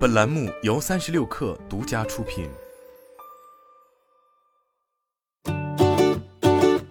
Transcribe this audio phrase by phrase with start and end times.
[0.00, 2.48] 本栏目由三十六氪独家出品。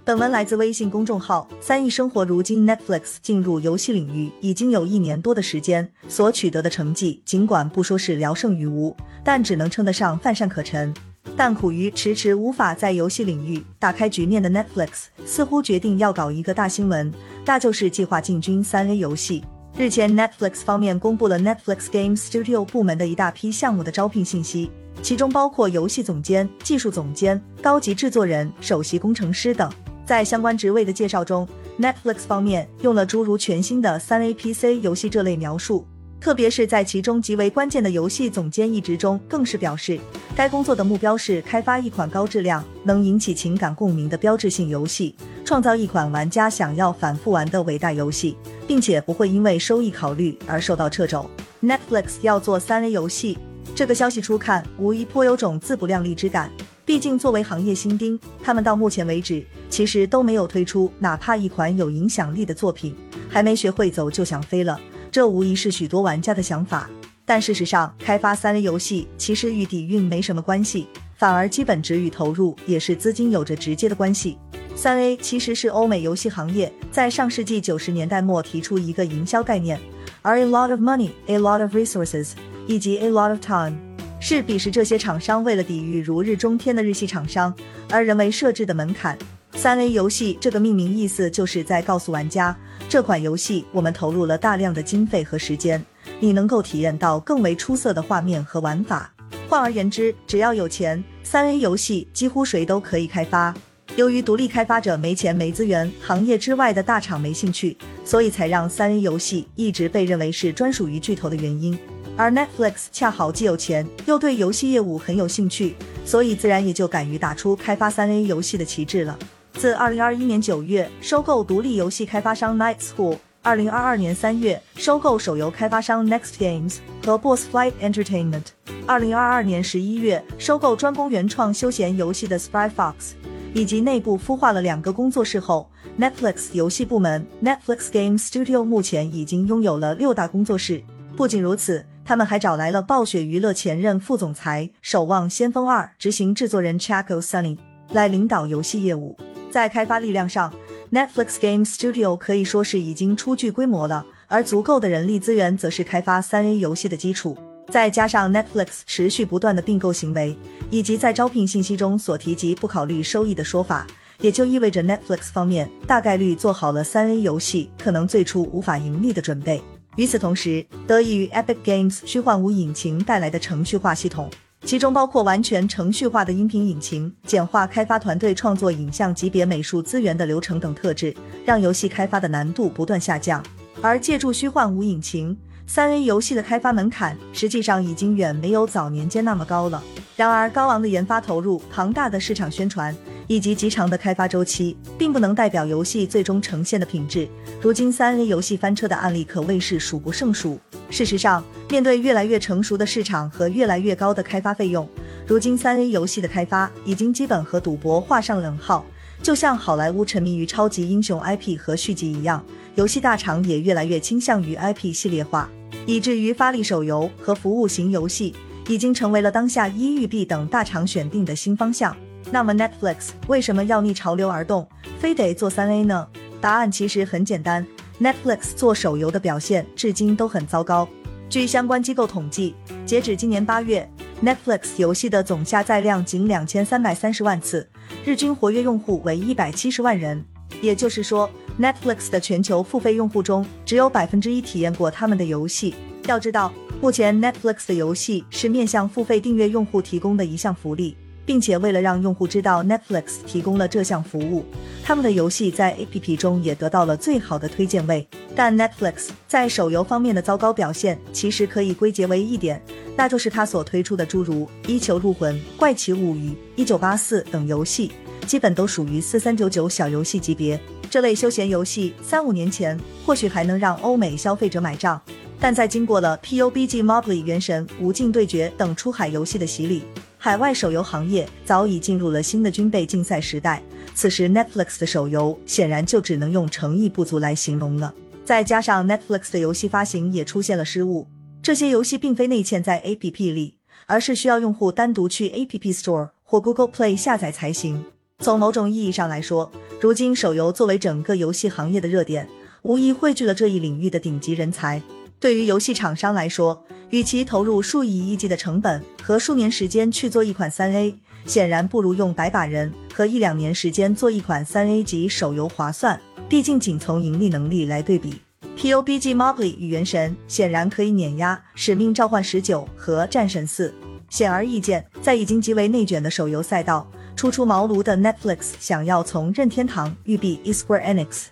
[0.05, 2.23] 本文来自微信公众号“三亿生活”。
[2.23, 10.93] 如今，Netflix 进入游戏领域已经有一年多的时间，所取得的成绩尽管不说是聊胜于无，但只能称得上泛善可陈。
[11.35, 17.11] 但苦于迟迟无法在游戏领域打开局面的 Netflix，似乎决定要搞一个大新闻，
[17.43, 19.43] 那就是计划进军三 A 游戏。
[19.79, 24.69] 日前，Netflix 方面公布了 Netflix Game Studio 部门的一大批项目的招聘信息，
[25.01, 29.71] 其中包括游戏总监、技术总监、高级制作人、首席工程师等。
[30.05, 31.47] 在相关职位的介绍中
[31.79, 35.87] ，Netflix 方面用了诸如全新的三 A PC 游戏这类描述，
[36.19, 39.97] 特别是在其中极为关键的游戏总监一职中，更是表示
[40.35, 45.15] 该工作的目标是开发一款高质量、能引起情感共鸣的标志性游戏，
[45.45, 48.35] 创造一款玩家想要反复玩的伟大游戏。
[48.69, 51.27] 并且不会因为收益考虑而受到掣肘。
[51.63, 53.35] Netflix 要做三 A 游戏，
[53.73, 56.51] 这个消息初看无疑颇有种自不量力之感。
[56.85, 62.95] 毕竟作为行业新丁，他们到目前为止其实都没有推出哪怕一款有影响力的作品，
[63.27, 64.79] 还没学会走就想飞了。
[65.11, 66.87] 这无疑是许多玩家的想法。
[67.25, 74.37] 但事实上，开发三 A 游戏其实与底蕴没什么关系，反而基本值与投入也是资金有着直接的关系。
[74.81, 79.77] 三 A 其实是欧美游戏行业在上世纪九十年代末提出一个营销概念，
[80.21, 82.29] 而 a lot of money, a lot of resources
[82.65, 83.77] 以及 a lot of time
[84.21, 87.53] 是彼时这些厂商为了抵御如日中天的日系厂商
[87.89, 89.17] 而人为设置的门槛。
[89.51, 92.55] 三 A 游戏这个命名意思就是在告诉玩家，
[92.87, 95.85] 这款游戏我们投入了大量的经费和时间，
[96.21, 99.13] 你能够体验到更为出色的画面和玩法。
[99.49, 103.53] 换而言之，只要有钱，三 A 游戏几乎谁都可以开发。
[103.99, 111.77] 由于独立开发者没钱没资源，行业之外的大厂没兴趣，所以才让三 A 游戏一直被认为是专属于巨头的原因。
[112.15, 119.19] 而 Netflix 恰好既有钱，又对游戏业务很有兴趣，所以自然也就敢于打出开发三 A 游戏的旗帜了。
[119.55, 133.18] 自2021年9月收购独立游戏开发商 Night School，2022 年3月收购手游开发商 Next Games 和 Boss Flight Entertainment，2022 年11月收购专攻原创休闲游戏的 Spy Fox。
[133.53, 140.83] 以及内部孵化了两个工作室后，Netflix 游戏部门 Netflix Game Studio 目前已经拥有了六大工作室。
[141.17, 147.57] 不仅如此，他们还找来了暴雪娱乐前任副总裁、《守望先锋二》执行制作人 Chaco Sunny
[147.91, 149.17] 来领导游戏业务。
[149.51, 150.53] 在开发力量上
[150.91, 157.35] ，Netflix Game Studio 可以说是已经初具规模了，而足够的人力资源则是开发三 A 游戏的基础。
[157.69, 160.35] 再加上 Netflix 持续不断的并购行为，
[160.71, 163.85] 以及在招聘信息中所提及不考虑收益的说法，
[164.19, 169.61] 也就意味着 Netflix 方面大概率做好了三 A 游戏可能最初无法盈利的准备。
[169.95, 174.29] 与此同时，得益于 Epic Games 虚幻五引擎带来的程序化系统，
[174.63, 181.13] 其中包括完全程序化的音频引擎、简化开发团队创作影像级别美术资源的流程等特质，
[181.45, 183.43] 让游戏开发的难度不断下降。
[183.81, 185.37] 而借助虚幻五引擎。
[185.71, 189.83] 三 A 游戏的开发门槛实际上已经远没有早年间那么高了。
[190.15, 192.93] 然而，高昂的研发投入、庞大的市场宣传
[193.27, 197.29] 以及极长的开发周期，并不能代表游戏最终呈现的品质。
[197.61, 200.59] 如今，三 A 游戏翻车的案例可谓是数不胜数。
[200.89, 204.89] 事实上，面对越来越成熟的市场和越来越高的开发费用，
[205.27, 208.83] 如今三 A 游戏的开发已经基本和赌博画上等号。
[209.21, 212.43] 就像好莱坞沉迷于超级英雄 IP 和续集一样，
[212.73, 215.47] 游戏大厂也越来越倾向于 IP 系列化。
[215.85, 218.35] 以至于发力手游和服务型游戏
[218.67, 221.95] 已经成为了当下一育碧等大厂选定的新方向。
[222.31, 224.67] 那么 Netflix 为什么要逆潮流而动，
[224.99, 226.07] 非得做三 A 呢？
[226.39, 227.65] 答案其实很简单
[227.99, 230.87] ，Netflix 做手游的表现至今都很糟糕。
[231.29, 233.89] 据相关机构统计，截止今年八月
[234.23, 237.67] ，Netflix 游戏的总下载量仅两千三百三十万次，
[238.05, 240.23] 日均活跃用户为一百七十万人。
[240.61, 245.75] 也就是说，Netflix 的全球付费用户中只有百分之一体验过他们的游戏。
[246.07, 250.95] 要知道，目前 Netflix 的游戏是面向付费订阅用户提供的一项福利，
[251.25, 254.45] 并且为了让用户知道 Netflix 提供了这项服务，
[254.83, 258.07] 他们的游戏在 APP 中也得到了最好的推荐位。
[258.35, 262.59] 但 Netflix 在手游方面的糟糕表现，其实可以归结为一点，
[262.95, 267.91] 那就是他所推出的诸如《一球入魂》《怪奇物语》《一九八四》等游戏。
[268.29, 275.01] 基本都属于四三九九小游戏级别，这类休闲游戏三五年前或许还能让欧美消费者买账，
[275.39, 279.81] 但在经过了 PUBG Mobile、原神、无尽对决等出海游戏的洗礼，
[280.15, 283.63] 海外手游行业早已进入了新的军备竞赛时代。
[283.95, 287.91] 此时 Netflix 的手游显然就只能用诚意不足来形容了。
[288.23, 291.07] 再加上 Netflix 的游戏发行也出现了失误。
[291.41, 293.55] 这些游戏并非内嵌在 App 里，
[293.87, 297.85] 而是需要用户单独去 App Store 或 Google Play 下载才行。
[298.21, 299.49] 从某种意义上来说，
[299.79, 302.27] 如今手游作为整个游戏行业的热点，
[302.63, 304.81] 无疑汇聚了这一领域的顶级人才。
[305.21, 310.93] 对于游戏厂商来说，与其投入数以亿计的成本和数年时间去做一款三 A，
[311.25, 315.99] 显然不如用百把人和一两年时间做一款三 A 级手游划算。
[316.27, 318.15] 毕竟，仅从盈利能力来对比。
[318.57, 323.69] PUBG Mobile 与原神显然可以碾压《使命召唤十九》和《战神四》。
[324.09, 326.85] 显而易见，在已经极为内卷的手游赛道，
[327.19, 331.25] 初出茅庐的 Netflix 想要从任天堂、育碧、e Square Enix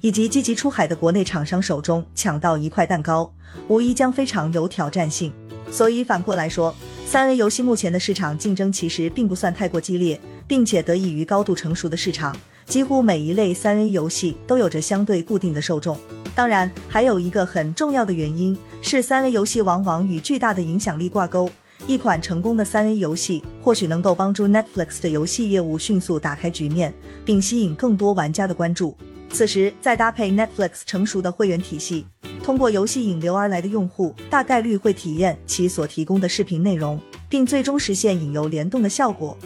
[0.00, 3.34] 以及积极出海的国内厂商手中抢到一块蛋糕，
[3.66, 5.32] 无疑将非常有挑战性。
[5.72, 6.72] 所以反过来说，
[7.04, 15.98] 三 A 游戏目前的市场竞争其实并不算太过激烈，并且得益于高度成熟的市场，几乎每一类三 A 游戏都有着相对固定的受众。
[16.36, 21.50] 当然，还有一个很重要的原因是，三 A 游戏往往与巨大的影响力挂钩。
[21.86, 26.94] 一款成功的三 A 游戏或许能够帮助 Netflix 的游戏业务迅速打开局面，
[27.26, 28.96] 并吸引更多玩家的关注。
[29.30, 32.06] 此时再搭配 Netflix 成熟的会员体系，
[32.42, 36.98] 通过游戏引流而来的用户大概率会体验其所提供的视频内容，
[37.28, 39.36] 并最终实现引流联动的效果。